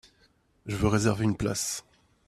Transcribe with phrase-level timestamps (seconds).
[0.65, 1.85] Je veux réserver une place.